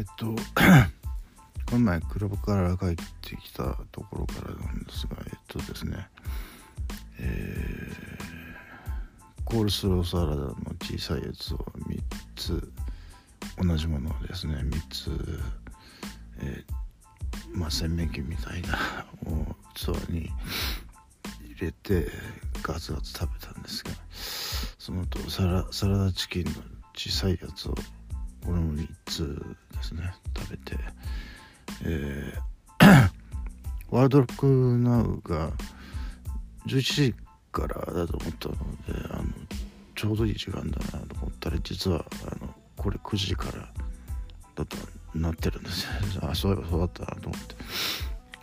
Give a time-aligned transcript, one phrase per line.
[0.00, 0.34] えっと
[1.68, 2.88] この前クラブから帰っ
[3.20, 6.08] てきたところからなんですがえっとですね
[7.18, 12.02] えー、コールスローサラダの小さいやつを3
[12.34, 12.72] つ
[13.58, 15.40] 同じものをですね3つ、
[16.38, 18.78] えー、まあ洗面器みたいな
[19.26, 20.30] を 器に
[21.44, 22.10] 入れて
[22.62, 23.90] ガツガツ食べたんですが
[24.78, 26.52] そのとサラサラダチキンの
[26.94, 27.74] 小さいやつを
[28.44, 30.76] これも3つですね食べて。
[31.82, 33.10] えー、
[33.90, 34.46] ワールドロック
[34.78, 35.50] ナウが
[36.66, 37.14] 11時
[37.52, 38.58] からだと思ったので
[39.10, 39.24] あの
[39.94, 43.68] ちょうどいい時間だなと思ったら実はあのこれ9時から
[44.54, 44.76] だと
[45.14, 45.84] なってるんです。
[45.84, 45.90] よ
[46.30, 47.54] あそういえばそうだったなと思って。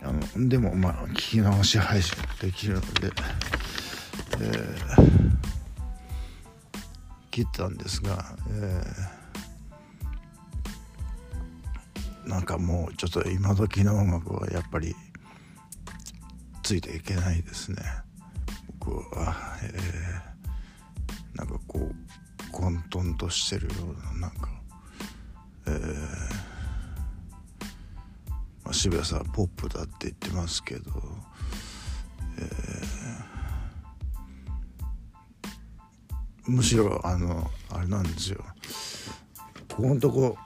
[0.00, 3.12] あのでもまあ聞き直し配信できるので、
[4.40, 5.36] えー、
[7.32, 9.17] 切ったんですが、えー
[12.28, 14.94] なんかもうちょっと今時の音楽はやっぱり
[16.62, 17.78] ついていけないですね。
[18.78, 24.50] 僕は、えー、なんかこう混沌としてるようななんか
[25.66, 25.74] えー、
[28.64, 30.82] まあ、渋谷さんポップだって言ってますけど
[32.38, 38.44] えー、むしろあのあれなんですよ。
[39.70, 40.36] ここのとこ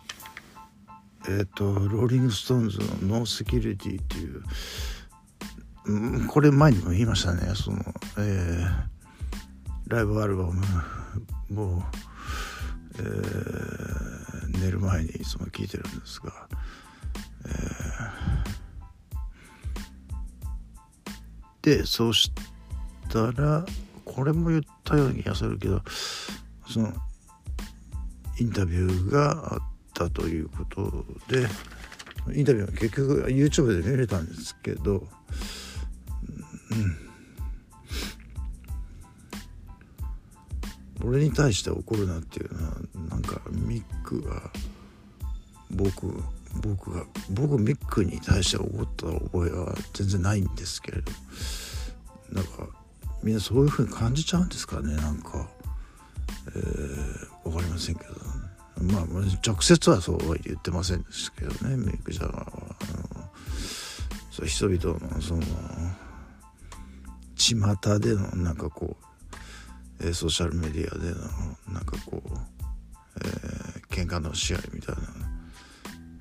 [1.28, 2.84] えっ、ー、とローリング・ストーンズの
[3.18, 4.42] 「No Security」っていう、
[5.86, 7.78] うん、これ前にも言いましたねその、
[8.18, 10.62] えー、ライブアルバム。
[11.60, 11.82] を、
[12.98, 16.32] えー、寝る前にいつも聴いてるんですが、
[17.46, 22.32] えー、でそうし
[23.10, 23.64] たら
[24.04, 25.82] これも言ったような気がするけど
[26.68, 26.92] その
[28.38, 29.71] インタビューがあって
[30.04, 31.46] ったということで
[32.34, 35.08] インタビューは結局 YouTube で見れたんですけど、
[41.02, 42.76] うん、俺に対して怒るなっていうのは
[43.10, 44.50] なんかミックが
[45.70, 46.22] 僕
[46.60, 51.10] 僕が僕ミックに対して怒った覚えは全然ないんですけれど
[52.30, 52.68] なんか
[53.22, 55.48] みんなそういうふうに感じちゃうんですかねなんか、
[56.48, 58.31] えー、分かりませんけど。
[58.82, 59.04] まあ
[59.46, 62.76] 直接はそうは言ってませんでしたけどねメイク・ジャガーは。
[62.80, 63.30] あの
[64.30, 65.42] そう人々のその
[67.36, 68.96] 巷でのなんかこ
[70.00, 72.30] う、えー、ソーシャルメディアでのなんかこう、
[73.16, 75.02] えー、喧嘩の試合みたいな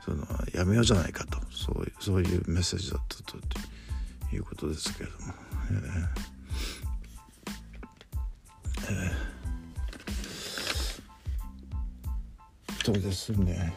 [0.04, 1.40] そのやめようじゃないかと。
[1.52, 3.38] そういうそういうメッセージだったと
[4.34, 5.34] いうことですけれども。
[5.72, 6.31] えー。
[12.94, 13.74] そうですね。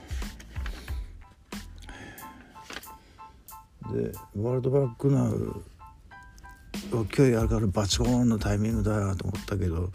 [3.92, 5.62] でワールドバックナウ
[6.90, 9.90] 今日やるからバチコーンのタイミングだなと思ったけど、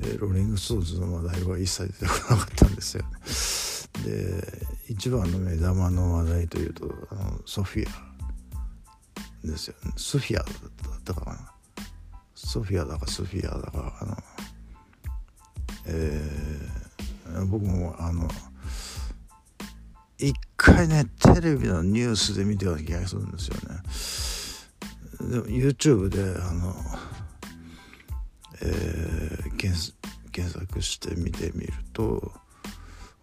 [0.00, 3.04] えー、ローリング・ストーンズの話題は一切出てこなかったんですよ。
[3.04, 3.08] ね
[4.04, 9.92] で一番の目玉の話題というとあのソフィアですよね。
[9.96, 11.52] ソフィアだったかな。
[12.34, 14.16] ソフィアだかソフィアだかあの
[15.86, 16.61] え
[17.46, 18.28] 僕もあの
[20.18, 23.56] 一回ねテレビのニュースで見たような気がするんですよ
[25.26, 25.32] ね。
[25.32, 26.74] でも YouTube であの、
[28.62, 29.92] えー、検
[30.30, 32.32] 検索して見てみると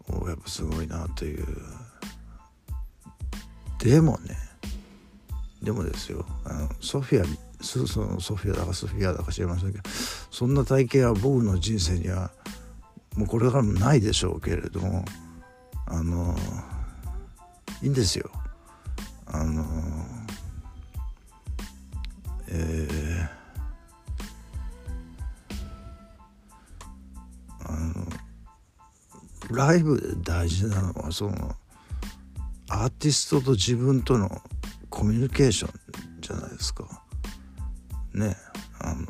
[0.07, 1.45] おやっぱすごいなという。
[3.79, 4.35] でもね
[5.61, 6.25] でもですよ。
[6.45, 7.25] あのソフィア
[7.61, 9.89] スーソのソフィアだかソフィアだか知りませんけど
[10.31, 12.31] そんな体型は僕の人生には
[13.19, 15.03] もうこれからもないでしょうけれども
[15.87, 16.33] あの
[17.81, 18.31] いいんですよ。
[19.25, 19.65] あの
[22.47, 23.29] えー、
[27.67, 28.07] あの
[29.51, 31.57] ライブで大事なのはその
[32.69, 34.41] アーティストと自分との
[34.89, 35.73] コミュニケーション
[36.21, 36.85] じゃないですか。
[38.13, 38.37] ね
[38.79, 39.05] あの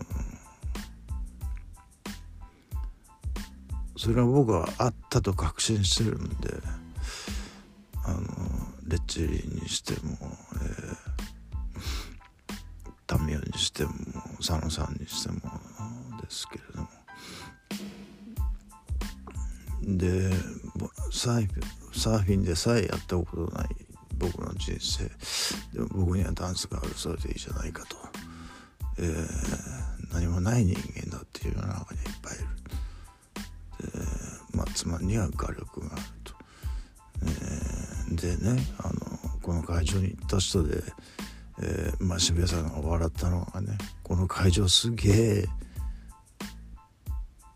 [3.99, 6.53] それは僕はあったと確信してるんで
[8.05, 8.21] あの
[8.87, 10.17] レッチリにしても、
[10.53, 13.91] えー、タミヤにしても
[14.37, 15.41] 佐野さんにしても
[16.21, 16.87] ですけれども。
[19.81, 20.31] で
[21.11, 23.67] サーフィンでさえやったことない
[24.17, 25.09] 僕の人生。
[25.73, 27.97] でも僕にはダンスがあるそれでいいじゃないかと、
[28.99, 31.98] えー、何もない人間だっていう中に
[35.01, 36.33] には画力があると、
[37.23, 40.83] えー、でねあのこの会場に行った人で、
[41.61, 45.45] えー、まあ、渋谷さんが笑ったのがねこの会場すげえ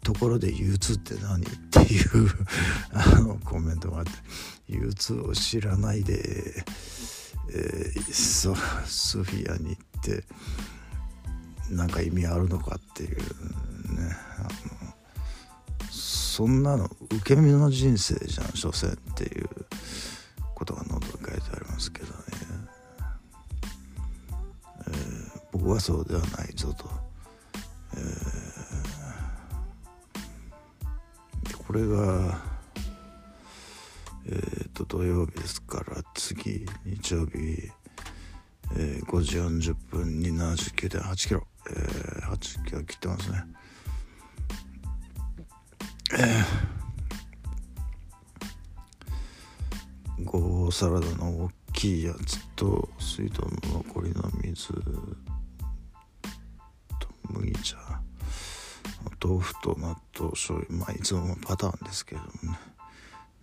[0.04, 1.42] ところで憂鬱って何？
[1.44, 2.30] っていう
[2.94, 4.12] あのコメントがあって
[4.68, 6.64] 憂鬱を知らないで、
[7.50, 10.24] えー、ソフィアに行って
[11.70, 14.50] 何か意味あるのかっていうねあの
[16.34, 19.48] そんなの受け身の人生じゃん所詮っていう
[20.56, 22.14] ことが喉に書いてありますけどね、
[24.88, 26.90] えー、僕はそうではないぞと、
[27.94, 32.42] えー、これが
[34.26, 37.70] えっ、と土曜日ですから次日曜日、
[38.76, 43.44] えー、5時40分に79.8キロ、えー、8キロ切ってますね、
[50.24, 54.82] ゴーサラダの大きいやつと水道の残りの水と
[57.30, 57.78] 麦茶
[59.24, 62.74] 豆腐と納豆醤油まあいつもパターンですけどもね。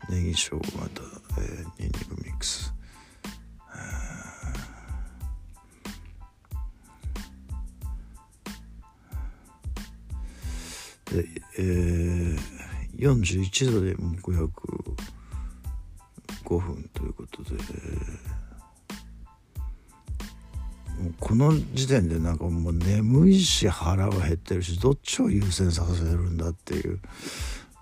[0.08, 1.02] ネギ生姜と、
[1.38, 2.72] えー、ニンニクミックス。
[11.12, 11.26] で、
[11.58, 12.38] えー、
[13.00, 14.50] 41度で木約
[16.44, 17.50] 5分ということで、
[21.00, 27.00] もうこの時点でなんかもう眠いし腹は減ってるしどっちを優先させるんだっていう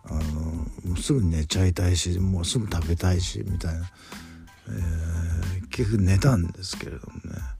[0.04, 3.90] あのもうすぐ寝ちゃいたいしもうすぐ食べたいしみたいな、
[4.68, 7.58] えー、結局寝たんですけれどもね。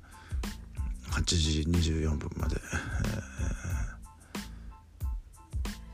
[1.10, 1.60] 8時
[1.96, 2.56] 24分まで、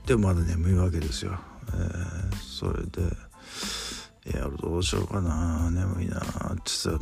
[0.06, 1.38] でもまだ眠いわけですよ、
[1.74, 3.02] えー、それで
[4.32, 5.70] 「いやどうしようかな。
[5.70, 6.20] 眠いな」
[6.54, 6.98] ってさ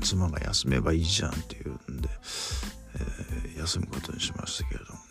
[0.00, 2.08] 妻が休めばいいじゃんっていうんで、
[2.94, 5.04] えー、休むことにしましたけれどもね、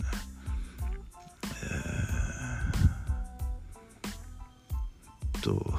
[1.64, 2.12] えー
[5.42, 5.74] と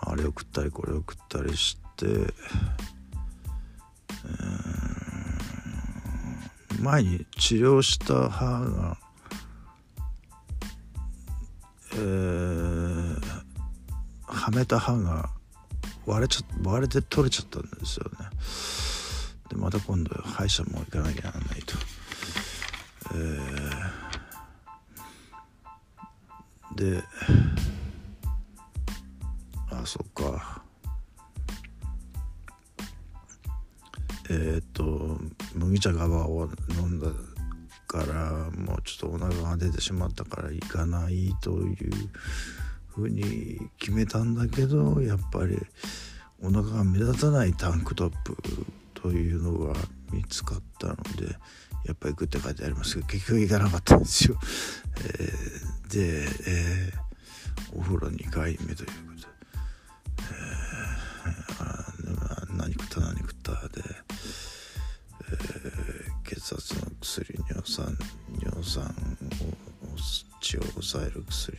[0.00, 2.06] あれを食ったりこれを食ったりして
[6.82, 8.98] 前に治療した歯が
[11.94, 13.20] えー、
[14.26, 15.28] はめた歯が
[16.06, 18.28] 割れちゃ割れて取れちゃったんですよね
[19.50, 21.74] でまた今度歯医者も行かなきゃならないと。
[23.14, 27.02] えー、で
[35.82, 36.48] 茶ガバを
[36.78, 37.08] 飲んだ
[37.88, 41.76] からもうちょっとお腹が出てしまったから行かないという
[42.86, 45.58] ふうに決めたんだけどやっぱり
[46.40, 48.36] お腹が目立たないタンクトップ
[48.94, 49.74] というのが
[50.12, 51.34] 見つかったので
[51.84, 54.38] やっぱり行くって書いてありますけど結局行かなかったんですよ。
[54.98, 59.26] えー、で、えー、お風呂2回目ということで、
[60.30, 67.96] えー、何食った何食ったで、ー、血圧の薬尿酸
[68.40, 69.96] 尿酸を
[70.40, 71.58] 血を抑える薬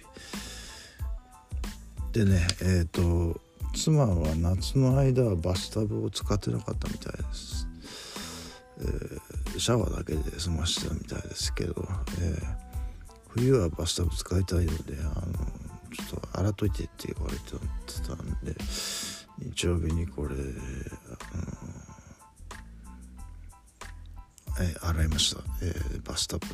[2.11, 3.39] でねえっ、ー、と
[3.73, 7.67] 妻は夏の間はバスタブを使ってなかったみたいです。
[8.79, 11.87] えー、シャワーだけで済ましてたみたいですけど、
[12.21, 12.37] え、
[13.29, 15.33] 冬はバスタブ使いたいのであの
[15.91, 17.51] ちょっと洗っといてって言われて
[18.07, 18.55] たんで
[19.39, 20.43] 日曜日にこれ、あの
[24.63, 26.45] えー、洗いました、えー、バスタブ、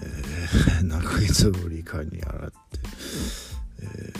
[0.00, 2.56] えー、 何ヶ月ぶりかに洗って、
[3.82, 4.12] え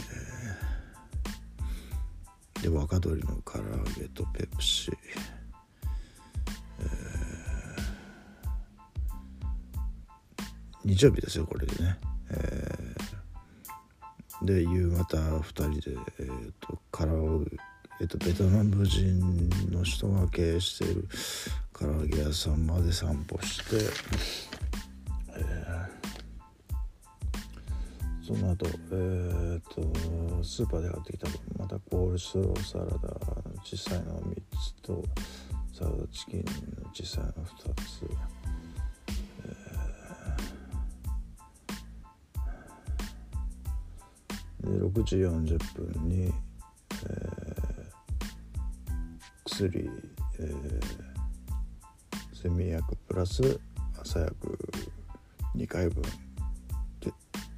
[2.60, 4.92] ー、で若鶏の唐揚げとペプシ。
[10.84, 11.98] 日曜日ですよこれでね、
[12.28, 17.42] えー、で夕方2人で、えーと、カラオ
[18.00, 21.08] えーと、ベトナム人の人が経営している
[21.78, 23.76] 唐揚げ屋さんまで散歩して、
[25.37, 31.26] えー、その後、えーとスーパーで買ってきた
[31.59, 32.93] またコールスローサラダ
[33.64, 35.02] 小さいの3つと
[35.73, 38.35] サラダチキンの小さいの2つ。
[44.61, 46.33] で6時40分に、えー、
[49.45, 49.90] 薬、
[50.38, 51.13] えー、
[52.44, 53.58] 睡眠薬プラス
[54.02, 54.58] 朝薬
[55.56, 56.04] 2回分っ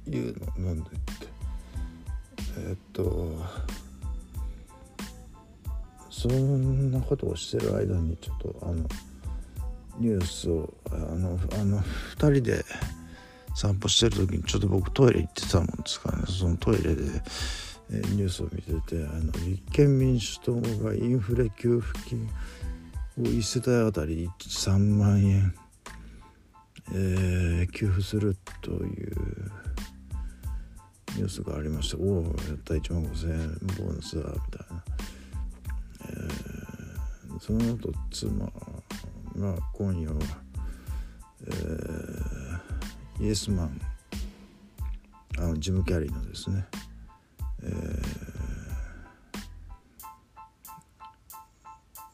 [0.05, 1.27] ていうのなんでって。
[2.59, 3.35] え、っと
[6.09, 8.75] そんなことをしてる間にちょっとあの
[9.99, 12.63] ニュースをあのあの2人で
[13.55, 16.23] 散歩してる時にちょっと僕トイレ行ってたもんですからね。
[16.27, 17.03] そのトイレで、
[17.91, 22.29] え、ニュースを見ててあの立憲民主党がインフレ給付金
[23.19, 25.55] 1世帯あたり3万円、
[26.93, 29.15] えー、給付するという
[31.15, 34.83] ニュースがありましたおおやった1万5000円ボーナスだみたいな、
[36.01, 40.17] えー、その後妻が今夜は、
[41.47, 43.81] えー、イエスマン
[45.39, 46.65] あのジム・キャリーのですね、
[47.63, 48.26] えー、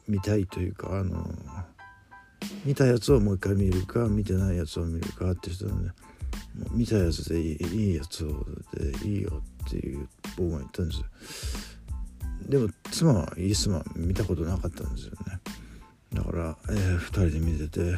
[0.08, 1.26] 見たいというかあの
[2.66, 5.92] 見たやつをもう一回見るか見てないやつを見るかって人なんで
[6.72, 10.08] 見たやつでいいいいやつをでいいよっていう
[10.38, 10.96] 僕が言ったんで
[11.26, 11.74] す
[12.48, 15.40] でも妻はイエスマン見たことなかったんですよね。
[16.14, 17.98] だから、えー、2人で見てて、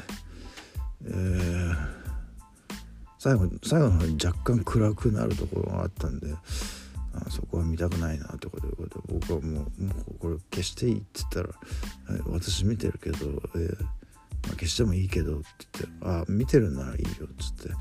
[1.06, 1.76] えー、
[3.20, 6.28] 最後最後の方に若干暗くなるところがあったんで
[7.30, 8.74] そこは見たくないなってことで
[9.08, 11.50] 僕はもうもうこれ消していいって言ったら
[12.28, 13.18] 「私見てるけど、
[13.56, 13.90] えーま
[14.48, 15.46] あ、消してもいいけど」って
[15.82, 17.74] 言って「あ見てるならいいよ」っつって、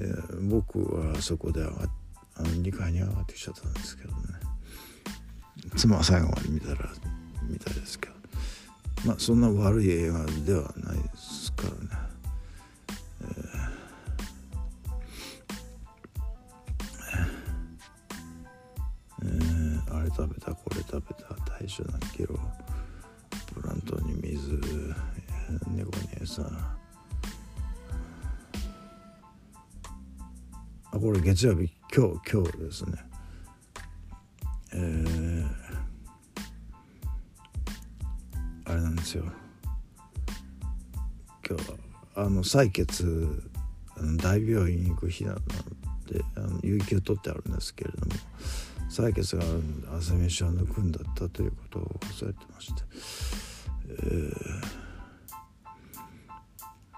[0.00, 1.88] えー、僕はそこで上が
[2.36, 4.16] あの2階に上がってきちゃったんですけどね。
[5.76, 6.90] 妻は最後まで見たら
[7.48, 8.14] 見たいですけど。
[9.04, 10.74] まあそんな悪い映画では
[31.46, 31.72] 曜日。
[31.94, 32.98] 今日今日ですね。
[34.72, 35.64] えー
[38.66, 39.24] あれなんですよ。
[41.46, 41.64] 今日
[42.16, 43.42] あの採血
[43.96, 45.38] あの大病院に行く日なの
[46.10, 48.12] であの有給取ってあるんですけれども
[48.90, 52.82] 採血があるので朝飯を抜くんだったということを忘れてまして、
[53.90, 53.94] え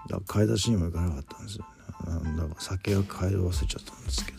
[0.07, 2.37] ー、だ買い出しにも行かなかったんですよね。
[2.37, 4.36] だか酒は買い忘れちゃったんですけど、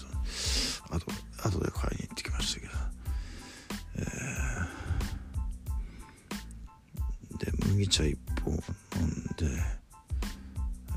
[7.89, 9.47] 茶1本飲んで、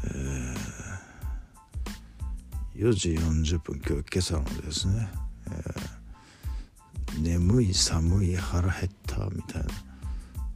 [0.05, 5.07] えー、4時40分今日今朝のですね、
[5.47, 8.73] えー、眠い寒い腹減っ
[9.07, 9.69] たみたいな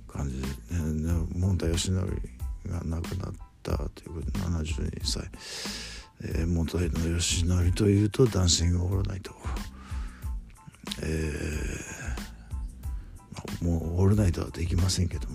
[0.08, 2.00] 感じで、ね、問題義則
[2.68, 5.24] が亡くなったということで72歳、
[6.22, 9.32] えー、元井の義則というとダンシングオールナイト
[11.02, 15.35] えー、もうオールナイトはできませんけども。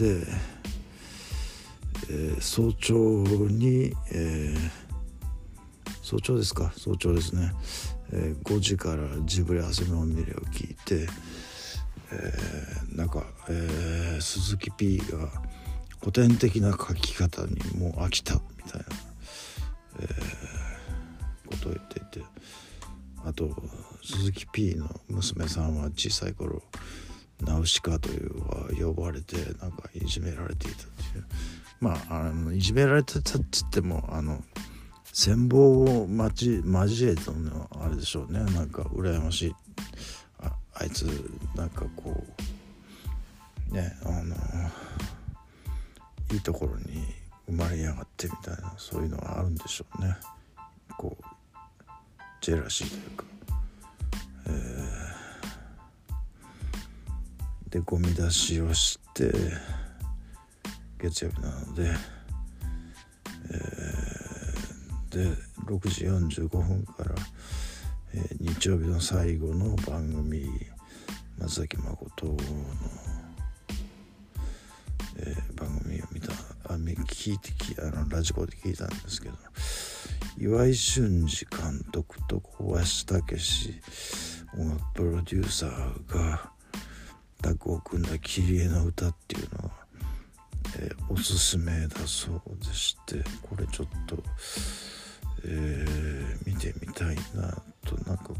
[0.00, 0.26] で、
[2.08, 2.94] えー、早朝
[3.48, 4.70] に、えー、
[6.02, 6.72] 早朝ですか？
[6.74, 7.52] 早朝ですね、
[8.10, 11.06] えー、5時からジブリ汗まみれを聞いて、
[12.12, 15.28] えー、なんか、えー、鈴木 P が
[16.00, 18.40] 古典的な書き方にもう飽きたみ
[18.70, 18.86] たいな、
[20.00, 22.26] えー、ことを言っていて
[23.26, 23.50] あと
[24.02, 26.62] 鈴木 P の娘さんは小さい頃
[27.42, 31.24] ナウシカというは呼ばれてなんかいじめられていたっていう
[31.80, 34.42] まああのいじめられてたっつってもあの
[35.12, 36.62] 戦望を交
[37.10, 38.40] えたのあれでしょうね。
[38.52, 39.54] なんか羨ましい
[40.38, 41.02] ああいつ
[41.56, 42.24] なんかこ
[43.70, 44.36] うねあの
[46.32, 47.04] いいところに
[47.46, 50.16] 生まれやがってみたいなそういうのはあるんでしょうね。
[50.96, 51.24] こう
[52.40, 53.24] ジェラシーというか、
[54.46, 55.29] えー。
[57.70, 59.32] でゴミ出しをして
[60.98, 61.90] 月曜日なので、
[63.50, 65.36] えー、で
[65.66, 66.04] 6時
[66.40, 67.14] 45分から、
[68.14, 70.50] えー、日曜日の最後の番組
[71.38, 72.36] 松崎誠の、
[75.18, 76.32] えー、番組を見た
[76.72, 79.34] あ聞いてきあのラジコで聞いたんですけど
[80.38, 83.80] 岩井俊二監督と小林武史
[84.58, 86.49] 音楽プロデューサーが
[87.50, 89.70] タッグを組んだ「キリエのうた」っていうのは、
[90.76, 94.22] えー、おすすめだそうでしてこれちょっと、
[95.44, 98.34] えー、見てみたいなとなんかこ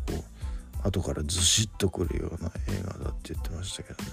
[0.85, 4.11] う後からずしっとくるような映画だって言ってましたけどね、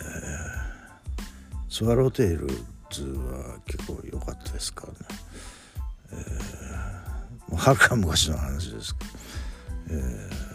[0.00, 2.46] えー、スワローテイル
[2.90, 4.98] ズは結構良かったですからね。
[7.56, 9.10] はるか昔の話ですけど、
[9.90, 10.47] えー、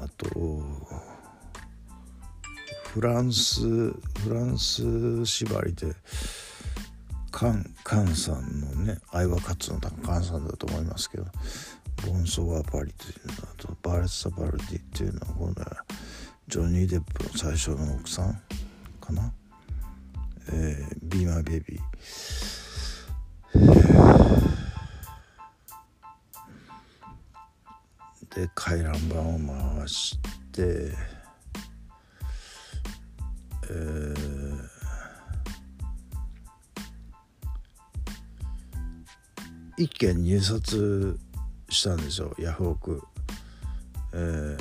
[0.00, 0.28] あと
[2.92, 3.94] フランスフ
[4.34, 5.94] ランス縛りで
[7.30, 11.26] カンカンさんのね愛は勝つのカンさんだと思いますけど
[12.06, 15.84] ボンソワ・パリというのとバレッサ・バルディっていうのは今度は
[16.48, 18.40] ジョニー・デップの最初の奥さん
[19.00, 19.32] かな、
[20.52, 23.79] えー、ビーマーベビー。
[28.34, 29.38] で回覧板を
[29.78, 30.18] 回し
[30.52, 30.92] て
[33.72, 34.64] えー、
[39.76, 41.18] 一件入札
[41.68, 43.00] したんですよヤフオク、
[44.12, 44.58] えー、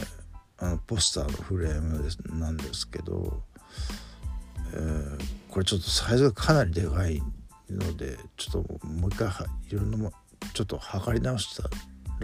[0.60, 3.42] あのポスターのフレームですなんですけど、
[4.74, 7.20] えー、これちょっとサイズがかなりでかい
[7.68, 9.30] のでちょっともう一回
[9.72, 10.12] いろんなも
[10.54, 11.68] ちょっと測り直した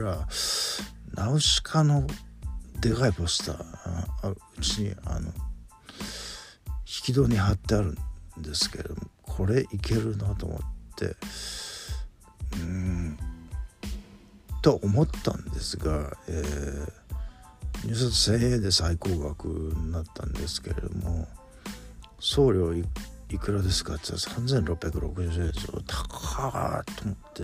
[0.01, 0.27] ら
[1.13, 2.05] ナウシカの
[2.79, 3.65] でかいポスター
[4.23, 5.33] あうちにあの引
[6.85, 7.95] き戸に貼ってある
[8.39, 10.59] んですけれどもこれいけるなと思っ
[10.95, 11.15] て
[12.57, 13.17] うん
[14.61, 21.27] と思ったんですが、えー、入札1,000円で最高額になったんですけれども
[22.19, 22.83] 送料い
[23.37, 25.81] くらですかって言ったら3660円ですよ。
[25.85, 27.43] 高ーと思って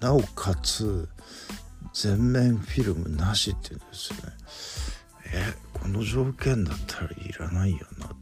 [0.00, 1.08] なおかつ
[1.98, 4.22] 全面フィルムなしって言うんですよね。
[5.32, 8.16] えこの条件だったらいらないよなと思っ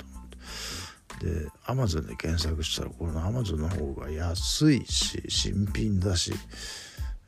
[1.18, 1.26] て。
[1.42, 6.32] でアマゾンで検索したらこのアマゾンの方が安いし新品だし、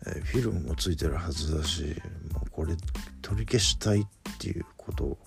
[0.06, 2.00] えフィルムもついてるはずだし
[2.32, 2.76] もうこれ
[3.22, 4.06] 取り消したいっ
[4.38, 5.18] ていうことを、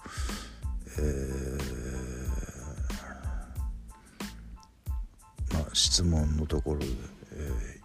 [0.99, 1.59] えー、
[5.53, 6.85] まあ質問のところで、
[7.33, 7.81] え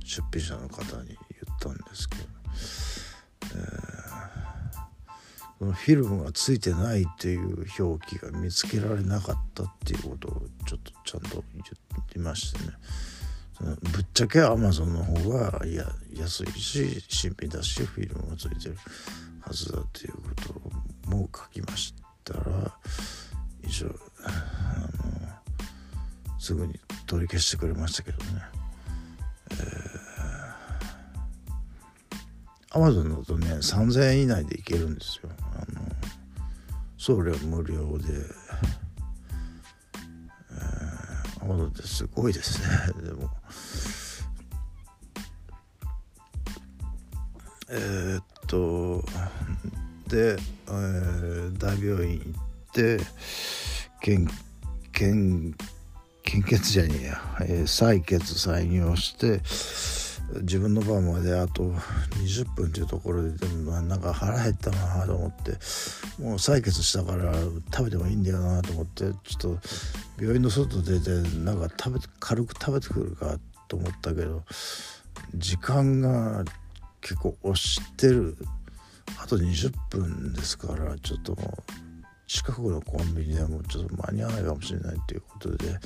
[0.00, 1.16] ー、出品者の方に言
[1.54, 2.37] ったんですけど。
[5.58, 11.62] そのフィルムがついてないっていう表記が見つけられなかったっていうことをちょっとちゃんと言
[12.00, 12.66] ってましてね
[13.92, 18.76] ぶっちゃけアマゾンの方がいや安いし新品だしフィルムがついてる
[19.40, 20.20] はずだっていうこ
[21.10, 21.92] とも書きまし
[22.22, 22.42] たら
[23.64, 23.88] 一応
[24.24, 24.30] あ
[26.28, 28.42] のすぐに取り消してくれましたけどね。
[29.50, 30.07] えー
[32.70, 35.30] アマゾンだとね3000円以内でいけるんですよ。
[35.54, 35.80] あの
[36.96, 38.04] 送料無料で、
[41.40, 42.66] アマゾンってすごいですね。
[43.02, 43.30] でも。
[47.70, 49.04] えー、っと
[50.08, 52.98] で、えー、大病院行って
[54.00, 54.28] 献
[54.92, 55.54] 献
[56.22, 59.42] 献血じゃねえや、えー、採血採尿して
[60.40, 61.64] 自分の番まであと
[62.22, 65.52] 20分っていうところででもなんか腹減ったなと思って
[66.22, 67.32] もう採血したから
[67.72, 69.58] 食べてもいいんだよなと思ってちょっと
[70.20, 73.38] 病院の外出てなんか食べ軽く食べてくるか
[73.68, 74.42] と思ったけど
[75.34, 76.44] 時間が
[77.00, 78.36] 結構押してる。
[79.16, 81.36] あと20分ですからちょっと
[82.26, 85.78] 近くのコンビニでもちょっと間に合わないかもしれないということで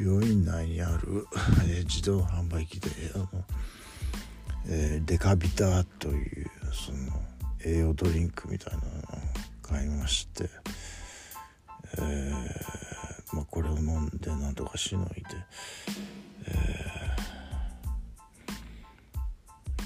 [0.00, 1.26] 病院内にある、
[1.68, 3.28] えー、自動販売機であの、
[4.66, 6.98] えー、デカビタというその
[7.64, 8.88] 栄養ドリンクみたいなのを
[9.62, 10.48] 買いまして、
[11.98, 15.24] えーまあ、これを飲んでなんとかしのいで、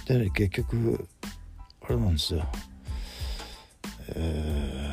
[0.06, 1.08] えー、で、結局
[1.82, 2.46] あれなんですよ。
[4.10, 4.83] えー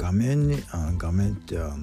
[0.00, 1.76] 画面にあ画面ってあの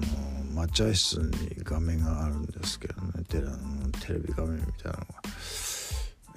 [0.52, 3.22] 待合室に画面があるんですけどね。
[3.28, 3.46] テレ
[4.04, 5.06] テレビ画面みたいなのが、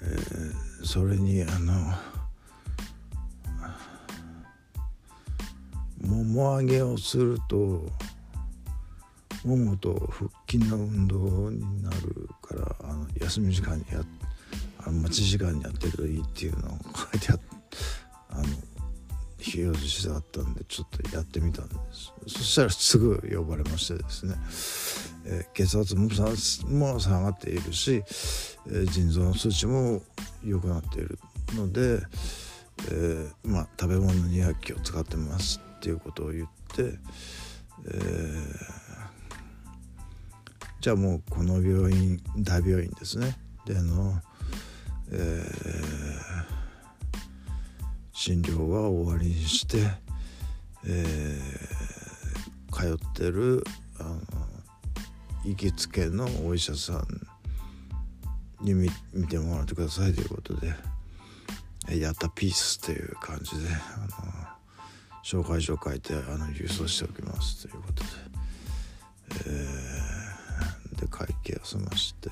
[0.04, 1.92] えー、それにあの
[6.08, 7.90] もも上げをすると
[9.44, 14.04] ももと腹筋の運動になるからあの休み時間にや
[14.78, 17.51] あの待ち時間にやってるといいっていうのを書いてああの
[19.58, 22.14] 表示してあったんでちょっとやってみたんです。
[22.28, 24.36] そしたらすぐ呼ばれましてですね、
[25.26, 28.04] えー、血圧も下がっているし、
[28.68, 30.02] えー、腎臓の数値も
[30.44, 31.20] 良くなっている
[31.56, 32.02] ので、
[32.90, 36.98] えー、まあ食べ物には気を使ってますっていうことを言って、
[37.88, 38.42] え
[40.82, 43.38] じゃあもうこの病院大病院ですね。
[43.66, 44.22] での
[45.14, 46.11] えー、
[48.14, 49.78] 診療は終わりにして、
[50.86, 53.64] えー、通ってる
[54.00, 54.20] あの
[55.44, 57.06] 行きつけのお医者さん
[58.62, 58.90] に見
[59.28, 60.76] てもらってくださいということで
[62.00, 64.52] 「やったピース」という感じであの
[65.24, 68.10] 紹介状書いてあの郵送しておきますということで、
[69.48, 72.30] えー、で会計を済まして、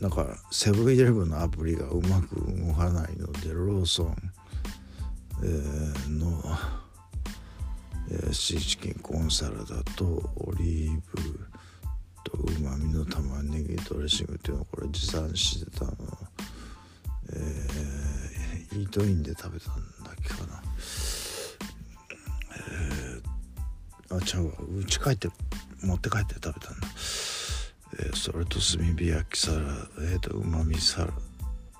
[0.00, 4.16] なんかセブンイレブンのアプリがうまく動かないのでローソン、
[5.42, 6.42] えー、の、
[8.10, 10.04] えー、シーチキンコンサラダと
[10.36, 11.40] オリーブ
[12.24, 15.92] とうまみの玉ねぎドレッシングっていうのをこれ持参してたの。
[17.32, 20.62] えー、イートインで食べたんだっけかな。
[24.10, 24.52] えー、あちゃうわ。
[24.78, 25.28] うち帰って
[25.82, 26.88] 持って帰って食べたんだ。
[28.10, 29.58] ー、それと炭火焼きサラ
[30.00, 31.12] えーとうまみサラ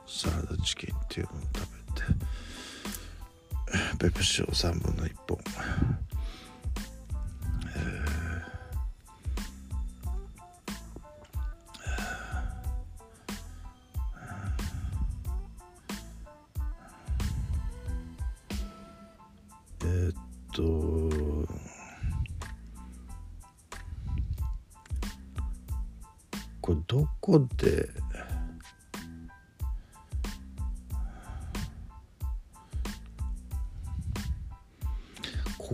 [0.07, 1.61] サラダチキンっていうのを食
[3.99, 5.39] べてペプシを3分の1本。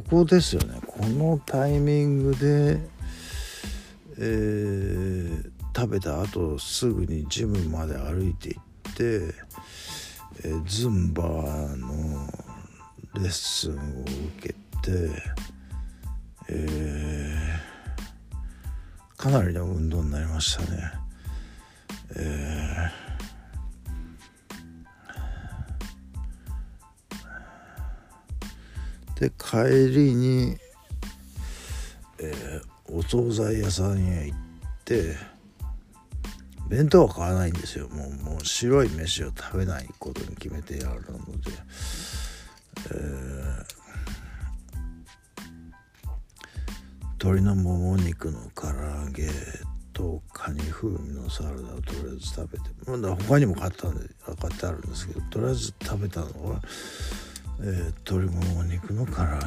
[0.08, 2.80] こですよねこのタイミングで、
[4.18, 8.56] えー、食べた後すぐにジムまで歩いていっ
[8.94, 9.34] て、
[10.44, 12.28] えー、ズンバの
[13.14, 14.02] レッスンを
[14.38, 14.56] 受けて、
[16.48, 21.06] えー、かなりの運動になりましたね。
[22.14, 23.05] えー、
[29.20, 30.56] で帰りに、
[32.18, 34.38] えー、お惣菜屋さんへ行っ
[34.84, 35.16] て
[36.68, 41.50] 弁当は買わないんですよもうもう白い飯を食べないことに決めてやるので。
[42.92, 43.76] え
[47.18, 49.28] 鶏のもも肉の唐揚げ
[49.92, 56.60] とカニ風味のサラダをとりあえず食べてまだ他にも買ったんで買ってあるんですけどとりあえず食べたのは、
[57.60, 59.38] えー、鶏もも肉の唐揚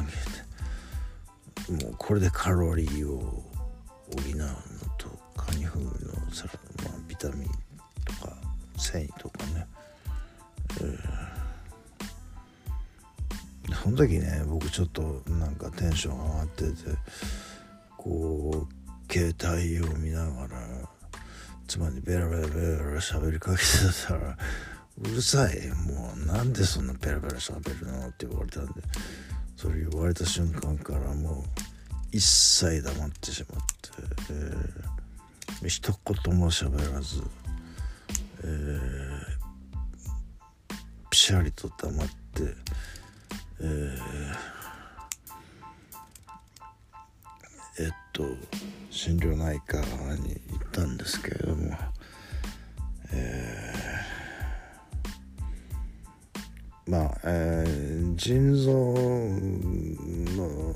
[1.68, 3.42] げでもうこれでカロリーを補
[4.32, 4.46] うの
[4.98, 6.52] とカニ風味のサラ
[6.84, 7.48] ダ、まあ、ビタミン
[8.04, 8.36] とか
[8.76, 9.66] 繊維とかね、
[10.80, 11.40] えー
[13.82, 16.70] その時ね僕ちょっとなんかテンション上がってて
[17.96, 20.48] こう携帯を見ながら
[21.66, 24.36] 妻にベラベラベラベラ喋りかけてたら
[25.00, 28.72] 「うるさいもうなんでそんなベラベラ喋るの?」って言われたんで
[29.56, 31.44] それ言われた瞬間からもう
[32.12, 33.66] 一切黙ってしまって、
[34.30, 37.22] えー、一言も喋らず、
[38.42, 39.20] えー、
[41.10, 42.10] ピシャリと黙って。
[43.62, 43.98] えー、
[47.84, 48.24] えっと
[48.90, 49.84] 心療内科に
[50.48, 51.76] 行ったんですけれども、
[53.12, 53.80] えー、
[56.90, 58.72] まあ、えー、腎臓
[60.36, 60.74] の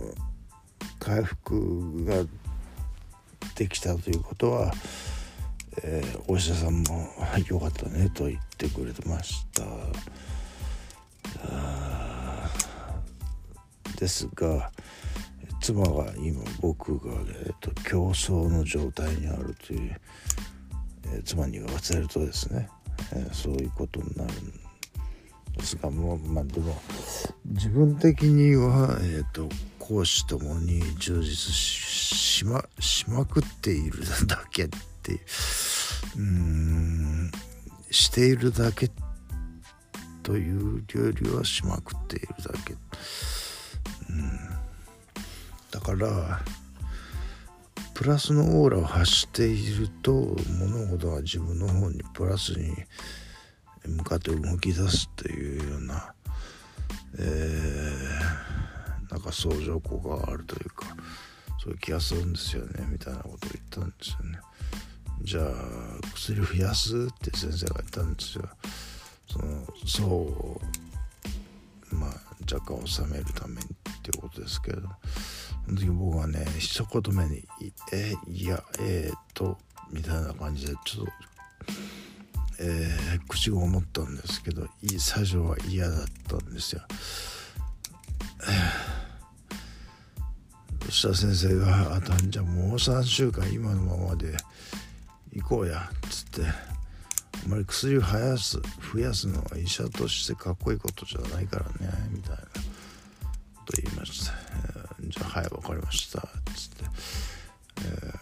[1.01, 2.25] 回復が
[3.57, 4.73] できたということは、
[5.83, 7.09] えー、お医者さんも
[7.49, 9.65] 「よかったね」と言ってくれてました。
[13.99, 14.71] ですが
[15.61, 17.13] 妻が今僕が、
[17.45, 20.01] えーと、競争の状態にあるという、
[21.07, 22.69] えー、妻に言わせるとですね、
[23.13, 24.64] えー、そういうことになるんです
[25.81, 26.81] がもうまあでも
[27.47, 34.69] 自分的には、えーと、講師ともに充実しましまくっているだけっ
[35.03, 35.19] てい
[36.17, 37.31] うん
[37.91, 38.91] しているだけ
[40.23, 42.75] というよりはしまくっているだけ
[44.11, 44.65] うん。
[45.71, 46.41] だから
[47.95, 50.13] プラスのオーラを発していると
[50.59, 52.75] 物事が自分の方にプラスに
[53.87, 56.15] 向かって動き出すというような、
[57.19, 60.87] えー、なんか相乗効果があるというか
[61.63, 64.39] そういう気がするんですよねみたいなことを言ったんですよね。
[65.23, 65.45] じゃあ
[66.15, 68.49] 薬を増やすって先生が言ったんですよ。
[69.27, 70.61] そのそ
[71.91, 72.11] うまあ
[72.53, 73.67] 若干収めるためにっ
[74.03, 74.83] ていうことですけど
[75.67, 77.45] その時僕はね一言目に
[77.93, 79.59] 「えいやえー、っと」
[79.91, 81.13] みたいな感じでちょっと
[82.61, 84.67] えー、口ごもったんですけど
[84.99, 86.83] 最初は嫌だったんですよ。
[90.87, 94.37] そしたら先生が「あとじゃもう3週間今のままで
[95.33, 96.55] 行こうや」っつって「あ
[97.49, 98.61] まり薬を増やす
[98.93, 102.43] 増やすのは医者としてかっこいいことじゃないからね」みたいなこ
[103.67, 104.33] と言いました。
[104.33, 106.23] えー、じゃあはい分かりました」っ
[106.55, 106.85] つって。
[107.87, 108.15] え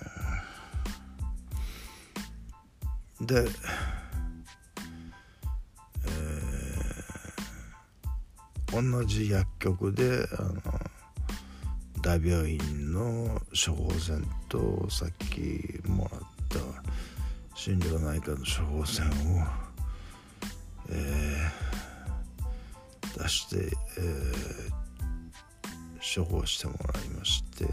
[3.23, 3.51] ー、で
[8.73, 10.55] 同じ薬局であの
[12.01, 16.59] 大病院の処方箋とさっきもらった
[17.55, 19.11] 心療内科の処方箋を、
[20.89, 27.67] えー、出して、えー、処方してもらいまして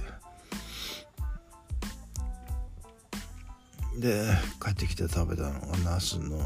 [4.00, 4.26] で
[4.62, 6.40] 帰ってきて食べたのがナスの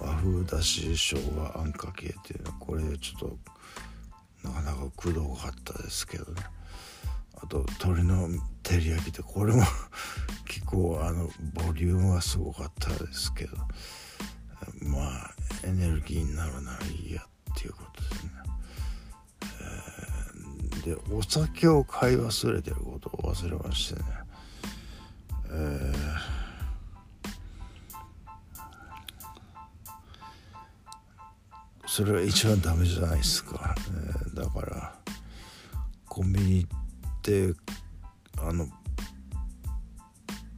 [0.00, 3.30] 和風だし生姜あんかけっていうのはこれちょっ
[4.42, 6.42] となかなかくどかったですけどね。
[7.42, 8.28] あと鶏の
[8.62, 9.62] 照り焼きってこれも
[10.46, 13.56] 結構あのボリュームはすごかったですけど。
[14.82, 15.34] まあ
[15.64, 18.30] エネルギーになるならいいやっていうことですね、
[20.84, 24.06] えー、でお酒を買い忘れてることを忘れましてね。
[25.52, 25.92] え
[31.90, 34.94] それは一番ダメじゃないですか、えー、だから
[36.06, 37.52] コンビニ行って
[38.38, 38.68] あの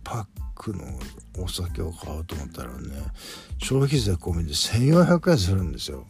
[0.05, 0.85] パックの
[1.39, 2.79] お酒を買おうと思ったらね
[3.57, 6.07] 消費税込みで1400円するんですよ。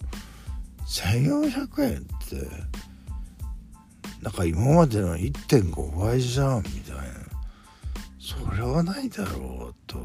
[0.88, 2.48] 1400円って
[4.22, 7.04] なんか今までの1.5倍じゃんみたいな。
[8.18, 9.98] それはないだろうと。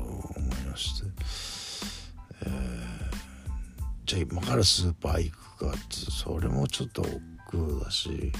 [4.18, 8.32] ゃあ今からスーパー行くかってそれもちょっと億劫だし。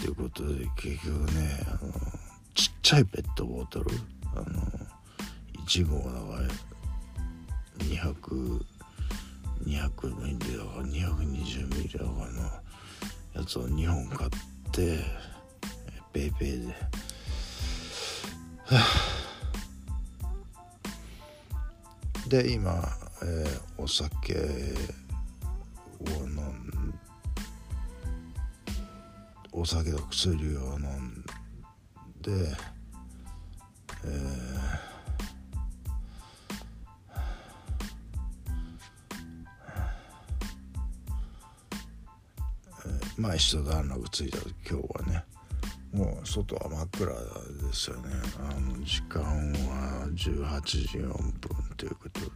[0.00, 1.92] っていうことで結局ねあの
[2.54, 3.90] ちっちゃいペットボトル
[4.34, 4.44] あの
[5.66, 6.48] 1合だから
[7.84, 8.64] 200
[9.66, 12.42] 200ミリだから220ミリだからの
[13.34, 14.30] やつを2本買っ
[14.72, 15.00] て
[16.14, 16.66] PayPayで、
[18.64, 18.78] は
[22.24, 22.88] あ、で今
[23.22, 24.38] えー、お酒を
[26.26, 26.94] 飲ん
[29.52, 31.24] お酒と薬を飲ん
[32.20, 32.54] で、
[34.04, 45.24] えー、まあ一段落ついた時今日はね
[45.94, 51.32] もう外は真っ暗ですよねあの時間は18時4分
[51.78, 52.26] ということで。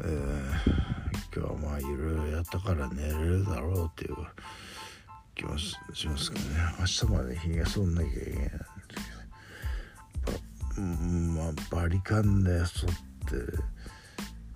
[0.00, 4.16] えー、今日はまあいろいろやったから寝れるだろうっていう
[5.34, 6.56] 気もしますけどね。
[6.78, 8.58] 明日までひげ剃んなきゃいけないんです
[10.74, 12.98] けどまあバリカンで剃って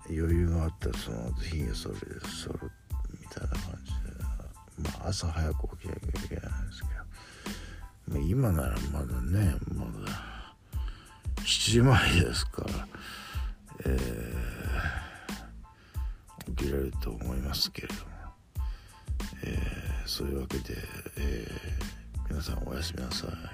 [0.09, 2.71] 余裕があったらその後ひげ剃りで剃る
[3.19, 10.55] みたいな感じでまあ朝早く起きなきゃいけないんですけど、まあ、今ならまだねまだ
[11.41, 12.87] 7時前ですから。
[13.85, 14.42] えー
[16.53, 17.99] 受けられると思いますけれども、
[19.43, 20.75] えー、そういうわけで、
[21.17, 23.52] えー、皆さんおやすみなさい。